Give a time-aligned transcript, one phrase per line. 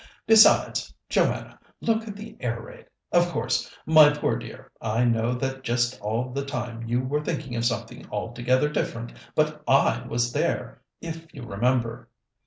[0.25, 2.87] Besides, Joanna, look at the air raid!
[3.11, 7.55] Of course, my poor dear, I know that just at that time you were thinking
[7.55, 12.09] of something altogether different, but I was there, if you remember."